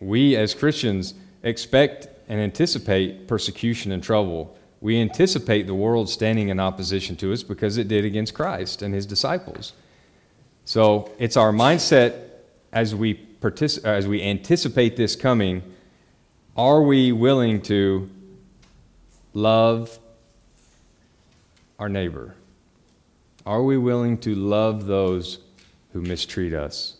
[0.00, 4.56] We as Christians expect and anticipate persecution and trouble.
[4.80, 8.92] We anticipate the world standing in opposition to us because it did against Christ and
[8.92, 9.72] his disciples.
[10.64, 12.28] So it's our mindset
[12.72, 15.62] as we partic- uh, as we anticipate this coming,
[16.56, 18.08] are we willing to
[19.34, 19.98] love
[21.78, 22.34] our neighbor?
[23.44, 25.38] Are we willing to love those
[25.92, 26.96] who mistreat us,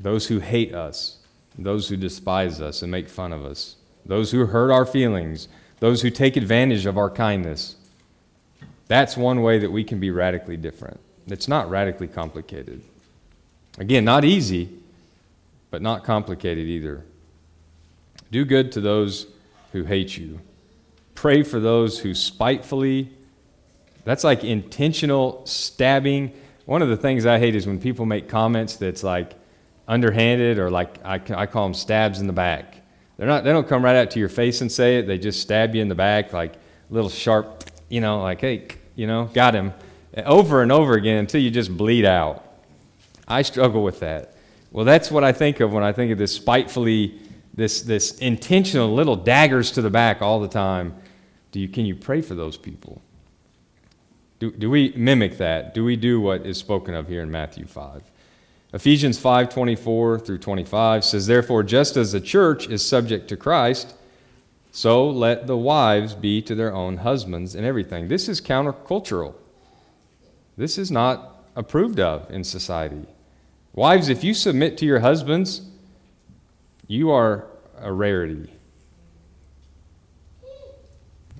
[0.00, 1.18] those who hate us,
[1.58, 5.48] those who despise us and make fun of us, those who hurt our feelings,
[5.80, 7.76] those who take advantage of our kindness?
[8.88, 10.98] That's one way that we can be radically different.
[11.26, 12.82] It's not radically complicated.
[13.78, 14.77] Again, not easy,
[15.70, 17.04] but not complicated either.
[18.30, 19.26] Do good to those
[19.72, 20.40] who hate you.
[21.14, 23.10] Pray for those who spitefully,
[24.04, 26.32] that's like intentional stabbing.
[26.64, 29.34] One of the things I hate is when people make comments that's like
[29.86, 32.76] underhanded or like I, I call them stabs in the back.
[33.16, 35.40] They're not, they don't come right out to your face and say it, they just
[35.40, 36.54] stab you in the back, like
[36.88, 39.72] little sharp, you know, like, hey, you know, got him.
[40.24, 42.44] Over and over again until you just bleed out.
[43.26, 44.34] I struggle with that.
[44.70, 47.18] Well, that's what I think of when I think of this spitefully,
[47.54, 50.94] this, this intentional little daggers to the back all the time.
[51.52, 53.00] Do you, can you pray for those people?
[54.38, 55.74] Do, do we mimic that?
[55.74, 58.02] Do we do what is spoken of here in Matthew 5?
[58.74, 63.94] Ephesians 5 24 through 25 says, Therefore, just as the church is subject to Christ,
[64.70, 68.08] so let the wives be to their own husbands in everything.
[68.08, 69.34] This is countercultural.
[70.56, 73.06] This is not approved of in society.
[73.78, 75.62] Wives, if you submit to your husbands,
[76.88, 77.46] you are
[77.78, 78.50] a rarity.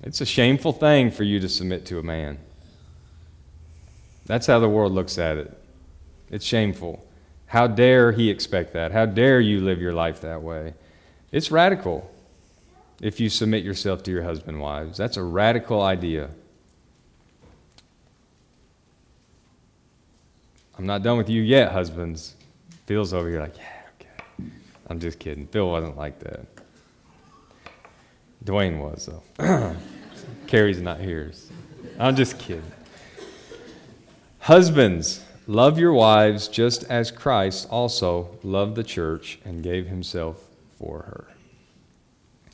[0.03, 2.37] It's a shameful thing for you to submit to a man.
[4.25, 5.53] That's how the world looks at it.
[6.31, 7.05] It's shameful.
[7.47, 8.93] How dare he expect that?
[8.93, 10.75] How dare you live your life that way?
[11.33, 12.09] It's radical
[13.01, 14.97] if you submit yourself to your husband, wives.
[14.97, 16.29] That's a radical idea.
[20.79, 22.35] I'm not done with you yet, husbands.
[22.85, 24.49] Phil's over here like, yeah, okay.
[24.87, 25.45] I'm just kidding.
[25.47, 26.45] Phil wasn't like that.
[28.45, 29.75] Dwayne was, though.
[30.47, 31.33] Carrie's not here.
[31.99, 32.71] I'm just kidding.
[34.39, 40.41] Husbands, love your wives just as Christ also loved the church and gave himself
[40.77, 41.27] for her.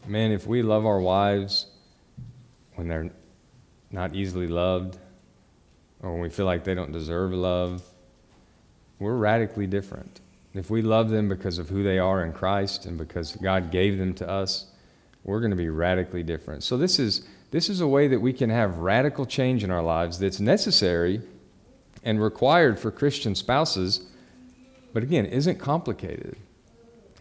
[0.08, 1.68] Man, if we love our wives
[2.74, 3.12] when they're
[3.92, 4.98] not easily loved
[6.02, 7.84] or when we feel like they don't deserve love,
[9.00, 10.22] we're radically different.
[10.54, 13.98] If we love them because of who they are in Christ and because God gave
[13.98, 14.68] them to us,
[15.24, 16.64] we're going to be radically different.
[16.64, 19.82] So this is this is a way that we can have radical change in our
[19.82, 21.22] lives that's necessary
[22.04, 24.08] and required for Christian spouses,
[24.94, 26.38] but again, isn't complicated.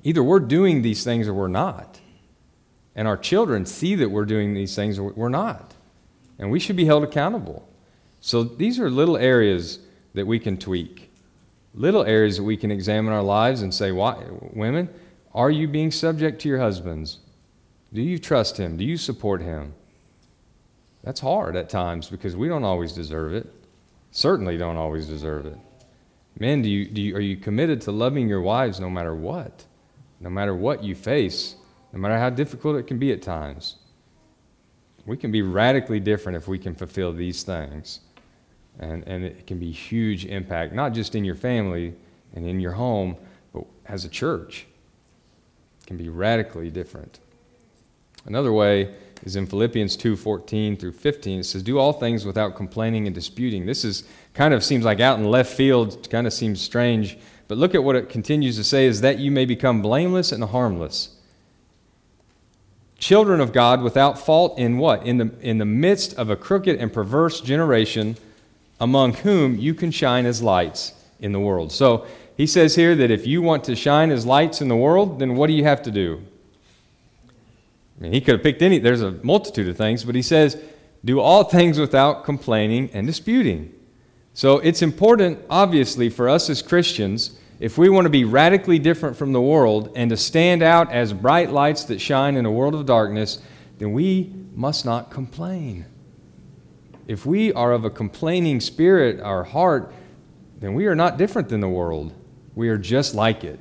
[0.03, 2.01] Either we're doing these things or we're not.
[2.95, 5.75] And our children see that we're doing these things or we're not.
[6.39, 7.69] And we should be held accountable.
[8.21, 9.79] So these are little areas
[10.15, 11.04] that we can tweak,
[11.75, 14.89] little areas that we can examine our lives and say, Why, women,
[15.35, 17.19] are you being subject to your husbands?
[17.93, 18.77] Do you trust him?
[18.77, 19.75] Do you support him?
[21.03, 23.53] That's hard at times because we don't always deserve it.
[24.11, 25.59] Certainly don't always deserve it.
[26.39, 29.65] Men, do you, do you, are you committed to loving your wives no matter what?
[30.21, 31.57] No matter what you face,
[31.93, 33.77] no matter how difficult it can be at times?
[35.07, 38.01] We can be radically different if we can fulfill these things.
[38.79, 41.95] And, and it can be huge impact, not just in your family
[42.35, 43.17] and in your home,
[43.53, 44.67] but as a church.
[45.83, 47.21] It can be radically different.
[48.27, 51.41] Another way is in Philippians 2 14 through 15.
[51.41, 53.67] It says, Do all things without complaining and disputing.
[53.67, 57.19] This is kind of seems like out in left field, kind of seems strange.
[57.47, 60.43] But look at what it continues to say is that you may become blameless and
[60.45, 61.17] harmless.
[62.99, 65.05] Children of God without fault in what?
[65.05, 68.17] In the, in the midst of a crooked and perverse generation,
[68.81, 71.73] among whom you can shine as lights in the world.
[71.73, 72.07] So
[72.37, 75.37] he says here that if you want to shine as lights in the world, then
[75.37, 76.23] what do you have to do?
[77.99, 80.61] I mean, he could have picked any, there's a multitude of things, but he says,
[81.05, 83.73] do all things without complaining and disputing.
[84.33, 89.17] So it's important, obviously, for us as Christians, if we want to be radically different
[89.17, 92.75] from the world and to stand out as bright lights that shine in a world
[92.75, 93.41] of darkness,
[93.79, 95.87] then we must not complain.
[97.07, 99.93] If we are of a complaining spirit, our heart,
[100.61, 102.15] then we are not different than the world.
[102.55, 103.61] We are just like it.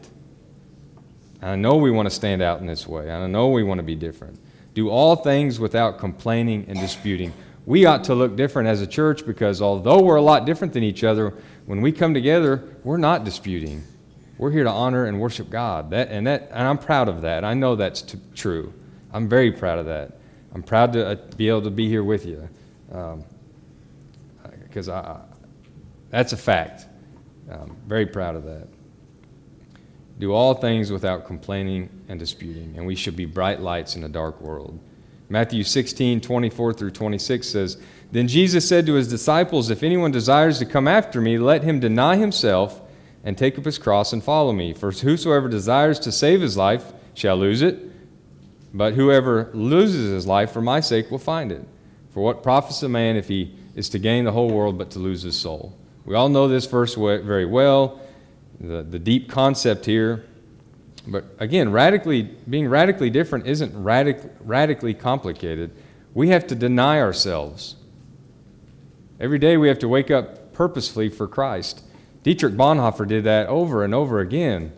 [1.42, 3.12] I know we want to stand out in this way.
[3.12, 4.40] I know we want to be different.
[4.74, 7.34] Do all things without complaining and disputing.
[7.66, 10.84] We ought to look different as a church because although we're a lot different than
[10.84, 11.34] each other,
[11.66, 13.84] when we come together, we're not disputing.
[14.38, 15.90] We're here to honor and worship God.
[15.92, 17.44] That, and, that, and I'm proud of that.
[17.44, 18.74] I know that's t- true.
[19.12, 20.18] I'm very proud of that.
[20.54, 22.48] I'm proud to uh, be able to be here with you
[24.74, 25.22] because um,
[26.10, 26.88] that's a fact.
[27.48, 28.68] I'm very proud of that.
[30.18, 34.10] Do all things without complaining and disputing, and we should be bright lights in a
[34.10, 34.80] dark world.
[35.30, 37.78] Matthew 16, 24 through 26 says,
[38.12, 41.80] Then Jesus said to his disciples, If anyone desires to come after me, let him
[41.80, 42.82] deny himself
[43.24, 44.74] and take up his cross and follow me.
[44.74, 47.80] For whosoever desires to save his life shall lose it,
[48.74, 51.64] but whoever loses his life for my sake will find it.
[52.10, 55.00] For what profits a man if he is to gain the whole world but to
[55.00, 55.78] lose his soul?
[56.06, 58.02] We all know this verse very well
[58.60, 60.26] the, the deep concept here.
[61.06, 65.72] But again, radically being radically different isn't radic, radically complicated.
[66.14, 67.76] We have to deny ourselves.
[69.20, 71.84] Every day we have to wake up purposefully for Christ.
[72.24, 74.72] Dietrich Bonhoeffer did that over and over again.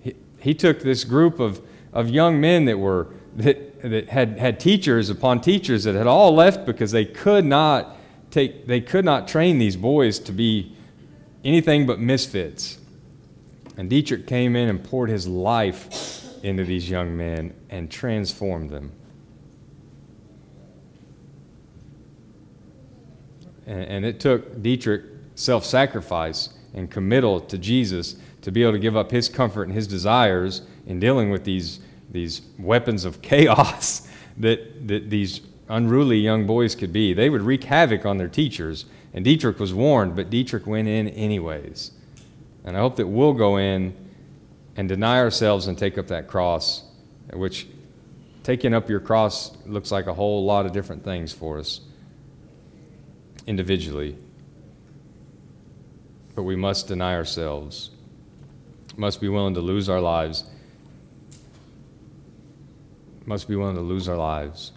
[0.00, 1.60] He, he took this group of,
[1.92, 6.34] of young men that were that, that had, had teachers upon teachers that had all
[6.34, 7.96] left because they could not
[8.32, 10.74] take they could not train these boys to be
[11.44, 12.78] anything but misfits.
[13.76, 18.92] And Dietrich came in and poured his life into these young men and transformed them.
[23.66, 28.78] And, and it took Dietrich self sacrifice and committal to Jesus to be able to
[28.78, 34.08] give up his comfort and his desires in dealing with these, these weapons of chaos
[34.36, 35.40] that, that these
[35.72, 37.14] unruly young boys could be.
[37.14, 38.84] They would wreak havoc on their teachers.
[39.14, 41.92] And Dietrich was warned, but Dietrich went in anyways.
[42.64, 43.94] And I hope that we'll go in
[44.76, 46.84] and deny ourselves and take up that cross,
[47.32, 47.66] which
[48.42, 51.80] taking up your cross looks like a whole lot of different things for us
[53.46, 54.16] individually.
[56.34, 57.90] But we must deny ourselves,
[58.96, 60.44] must be willing to lose our lives,
[63.26, 64.72] must be willing to lose our lives.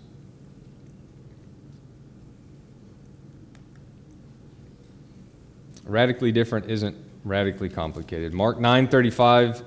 [5.85, 8.33] Radically different isn't radically complicated.
[8.33, 9.63] Mark 9:35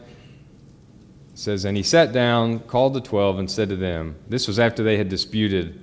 [1.39, 4.83] says, And he sat down, called the twelve, and said to them, This was after
[4.83, 5.79] they had disputed,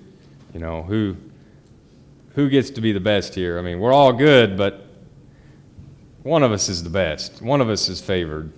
[0.54, 1.16] you know, who,
[2.34, 3.58] who gets to be the best here.
[3.58, 4.86] I mean, we're all good, but
[6.24, 8.52] one of us is the best, one of us is favored.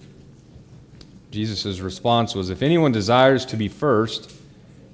[1.29, 4.33] Jesus' response was, If anyone desires to be first,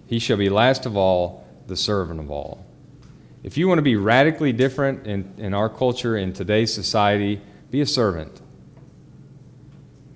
[0.08, 2.66] he shall be last of all, the servant of all.
[3.44, 7.82] If you want to be radically different in, in our culture, in today's society, be
[7.82, 8.42] a servant.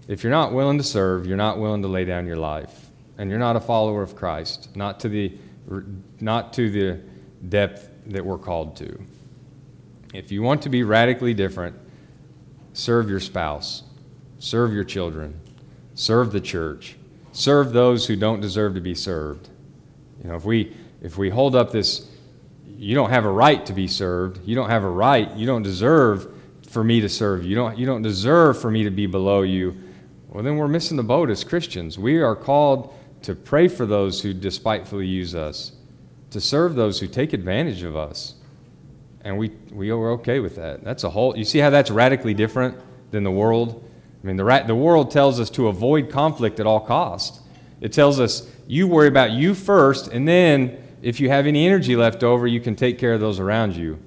[0.07, 2.89] If you're not willing to serve, you're not willing to lay down your life.
[3.17, 5.33] And you're not a follower of Christ, not to the,
[6.21, 7.01] not to the
[7.49, 8.97] depth that we're called to.
[10.13, 11.75] If you want to be radically different,
[12.71, 13.83] serve your spouse,
[14.39, 15.37] serve your children,
[15.95, 16.95] serve the church,
[17.33, 19.49] serve those who don't deserve to be served.
[20.23, 22.09] You know, if we if we hold up this
[22.77, 25.63] you don't have a right to be served, you don't have a right, you don't
[25.63, 26.33] deserve
[26.69, 27.49] for me to serve you.
[27.49, 29.75] You don't you don't deserve for me to be below you
[30.37, 31.97] well, then we're missing the boat as Christians.
[31.97, 35.71] We are called to pray for those who despitefully use us,
[36.31, 38.35] to serve those who take advantage of us.
[39.21, 40.83] And we, we are okay with that.
[40.83, 42.77] That's a whole, you see how that's radically different
[43.11, 43.83] than the world?
[44.23, 47.39] I mean, the, the world tells us to avoid conflict at all costs.
[47.81, 51.95] It tells us, you worry about you first, and then if you have any energy
[51.95, 53.97] left over, you can take care of those around you.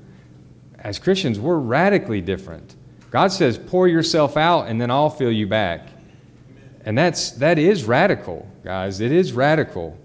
[0.79, 2.77] As Christians, we're radically different.
[3.11, 5.89] God says, pour yourself out, and then I'll fill you back.
[6.85, 9.01] And that's, that is radical, guys.
[9.01, 9.99] It is radical.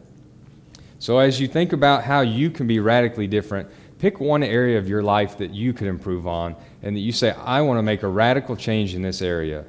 [1.00, 3.68] So, as you think about how you can be radically different,
[4.00, 7.32] pick one area of your life that you could improve on and that you say,
[7.32, 9.66] I want to make a radical change in this area.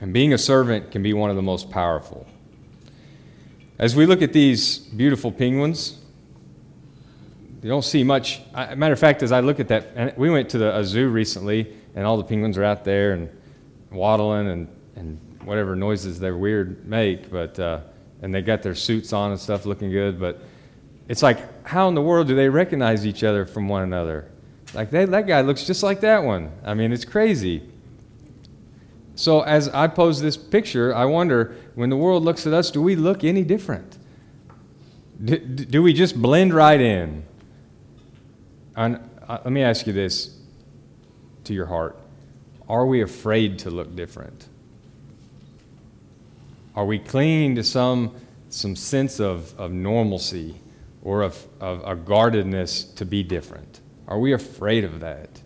[0.00, 2.24] And being a servant can be one of the most powerful.
[3.82, 5.98] As we look at these beautiful penguins,
[7.64, 8.40] you don't see much.
[8.54, 11.74] Matter of fact, as I look at that, we went to the, a zoo recently,
[11.96, 13.28] and all the penguins are out there, and
[13.90, 17.80] waddling and, and whatever noises they weird make, but uh,
[18.22, 20.40] and they got their suits on and stuff looking good, but
[21.08, 24.30] it's like how in the world do they recognize each other from one another?
[24.74, 26.52] Like they, that guy looks just like that one.
[26.64, 27.68] I mean, it's crazy.
[29.14, 32.80] So as I pose this picture, I wonder when the world looks at us, do
[32.80, 33.98] we look any different?
[35.22, 37.24] Do, do we just blend right in?
[38.74, 40.38] And, uh, let me ask you this
[41.44, 41.98] to your heart
[42.68, 44.48] are we afraid to look different?
[46.74, 48.14] Are we clinging to some,
[48.48, 50.54] some sense of, of normalcy
[51.02, 53.80] or of, of a guardedness to be different?
[54.08, 55.42] Are we afraid of that?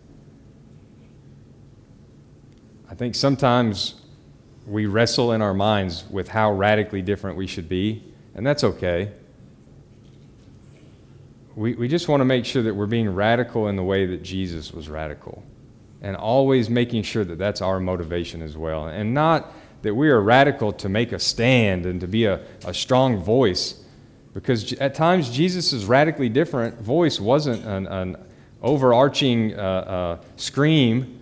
[2.85, 3.94] I think sometimes
[4.66, 8.02] we wrestle in our minds with how radically different we should be,
[8.34, 9.12] and that's okay.
[11.54, 14.22] We, we just want to make sure that we're being radical in the way that
[14.22, 15.42] Jesus was radical
[16.02, 18.86] and always making sure that that's our motivation as well.
[18.86, 22.74] And not that we are radical to make a stand and to be a, a
[22.74, 23.82] strong voice,
[24.34, 28.16] because at times Jesus' radically different voice wasn't an, an
[28.60, 31.15] overarching uh, uh, scream,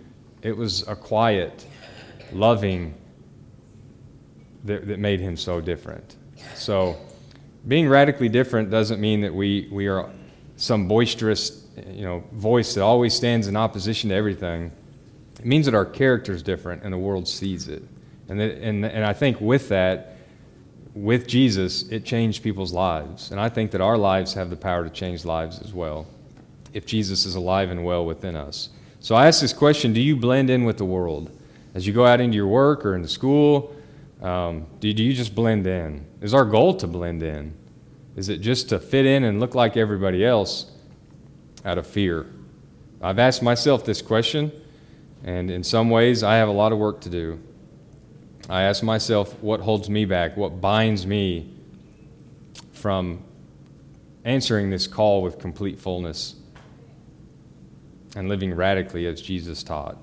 [0.44, 1.66] it was a quiet,
[2.32, 2.94] loving
[4.64, 6.16] that, that made him so different.
[6.54, 6.96] So,
[7.66, 10.10] being radically different doesn't mean that we, we are
[10.56, 14.70] some boisterous you know, voice that always stands in opposition to everything,
[15.38, 17.82] it means that our character is different and the world sees it.
[18.28, 20.16] And, that, and, and I think with that,
[20.94, 23.30] with Jesus, it changed people's lives.
[23.30, 26.06] And I think that our lives have the power to change lives as well
[26.72, 28.68] if Jesus is alive and well within us.
[29.04, 31.30] So I ask this question Do you blend in with the world?
[31.74, 33.76] As you go out into your work or into school,
[34.22, 36.06] um, do, do you just blend in?
[36.22, 37.54] Is our goal to blend in?
[38.16, 40.70] Is it just to fit in and look like everybody else?
[41.66, 42.24] out of fear?
[43.02, 44.50] I've asked myself this question,
[45.22, 47.38] and in some ways, I have a lot of work to do.
[48.48, 51.52] I ask myself what holds me back, what binds me
[52.72, 53.22] from
[54.24, 56.36] answering this call with complete fullness
[58.16, 59.96] and living radically as Jesus taught.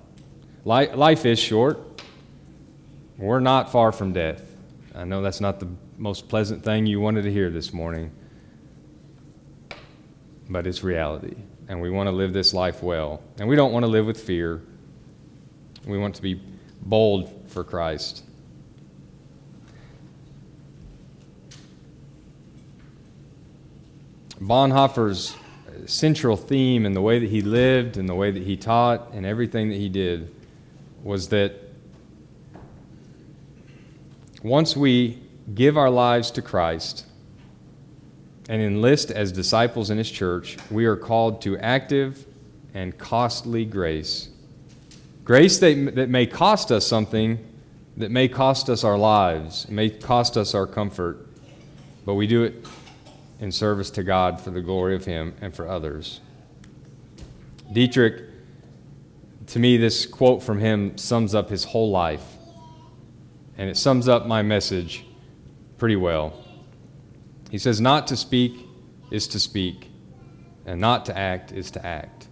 [0.65, 2.01] Life is short.
[3.17, 4.43] We're not far from death.
[4.93, 8.11] I know that's not the most pleasant thing you wanted to hear this morning,
[10.49, 11.35] but it's reality
[11.71, 13.23] and we want to live this life well.
[13.39, 14.61] And we don't want to live with fear.
[15.85, 16.41] We want to be
[16.81, 18.25] bold for Christ.
[24.41, 25.33] Bonhoeffer's
[25.87, 29.25] central theme in the way that he lived and the way that he taught and
[29.25, 30.33] everything that he did
[31.03, 31.55] was that
[34.43, 35.21] once we
[35.53, 37.05] give our lives to Christ,
[38.51, 42.25] and enlist as disciples in His church, we are called to active
[42.73, 44.27] and costly grace.
[45.23, 47.39] Grace that, that may cost us something,
[47.95, 51.25] that may cost us our lives, may cost us our comfort,
[52.05, 52.65] but we do it
[53.41, 56.21] in service to God for the glory of Him and for others.
[57.73, 58.23] Dietrich,
[59.47, 62.23] to me, this quote from him sums up his whole life,
[63.57, 65.05] and it sums up my message
[65.77, 66.33] pretty well.
[67.49, 68.53] He says, Not to speak
[69.09, 69.89] is to speak,
[70.65, 72.27] and not to act is to act.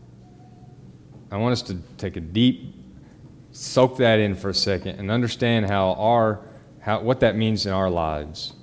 [1.32, 2.74] I want us to take a deep,
[3.51, 6.39] soak that in for a second, and understand how our,
[6.80, 8.53] how, what that means in our lives.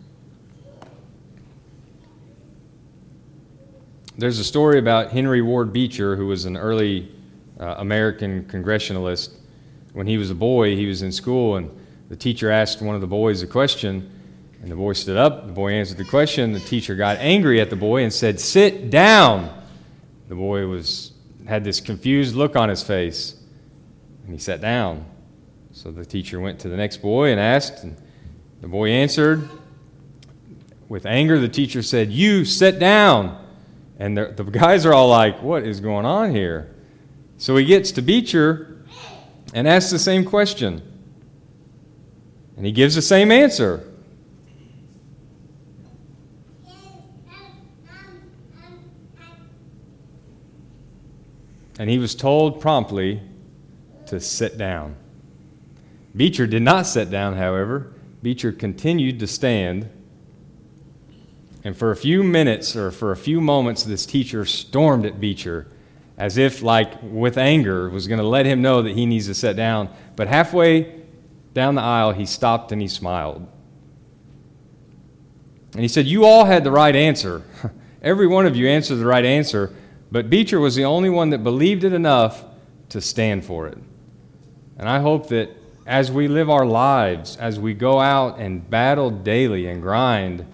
[4.18, 7.12] There's a story about Henry Ward Beecher, who was an early
[7.60, 9.34] uh, American congressionalist.
[9.92, 11.70] When he was a boy, he was in school, and
[12.08, 14.10] the teacher asked one of the boys a question,
[14.62, 15.46] and the boy stood up.
[15.46, 16.52] The boy answered the question.
[16.52, 19.52] The teacher got angry at the boy and said, "Sit down."
[20.28, 21.12] The boy was
[21.46, 23.34] had this confused look on his face,
[24.24, 25.04] and he sat down.
[25.72, 27.94] So the teacher went to the next boy and asked, and
[28.62, 29.46] the boy answered.
[30.88, 33.42] With anger, the teacher said, "You sit down."
[33.98, 36.74] And the, guys are all like, What is going on here?
[37.38, 38.84] So he gets to Beecher
[39.54, 40.82] and asks the same question.
[42.56, 43.92] And he gives the same answer.
[51.78, 53.20] And he was told promptly
[54.06, 54.96] to sit down.
[56.14, 57.92] Beecher did not sit down, however.
[58.22, 59.90] Beecher continued to stand
[61.66, 65.66] and for a few minutes or for a few moments, this teacher stormed at Beecher
[66.16, 69.34] as if, like, with anger, was going to let him know that he needs to
[69.34, 69.90] sit down.
[70.14, 71.02] But halfway
[71.54, 73.48] down the aisle, he stopped and he smiled.
[75.72, 77.42] And he said, You all had the right answer.
[78.00, 79.74] Every one of you answered the right answer,
[80.12, 82.44] but Beecher was the only one that believed it enough
[82.90, 83.78] to stand for it.
[84.78, 85.50] And I hope that
[85.84, 90.46] as we live our lives, as we go out and battle daily and grind,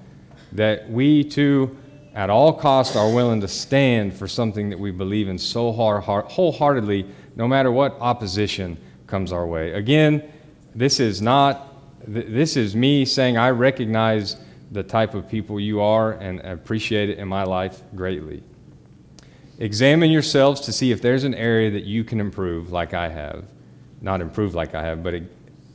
[0.52, 1.76] that we too,
[2.14, 7.06] at all costs, are willing to stand for something that we believe in so wholeheartedly,
[7.36, 8.76] no matter what opposition
[9.06, 9.72] comes our way.
[9.72, 10.22] Again,
[10.74, 11.68] this is not,
[12.06, 14.36] this is me saying I recognize
[14.70, 18.42] the type of people you are and appreciate it in my life greatly.
[19.58, 23.44] Examine yourselves to see if there's an area that you can improve like I have.
[24.00, 25.14] Not improve like I have, but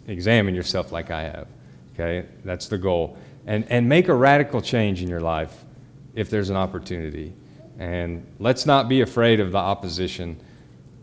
[0.08, 1.48] examine yourself like I have.
[1.94, 2.28] Okay?
[2.44, 3.18] That's the goal
[3.48, 5.66] and, and make a radical change in your life
[6.14, 7.34] if there's an opportunity.
[7.80, 10.40] And let's not be afraid of the opposition.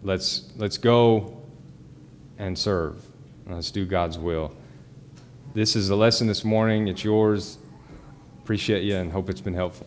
[0.03, 1.43] Let's, let's go
[2.39, 3.03] and serve.
[3.47, 4.55] Let's do God's will.
[5.55, 6.89] This is the lesson this morning.
[6.89, 7.59] It's yours.
[8.43, 9.87] Appreciate you and hope it's been helpful.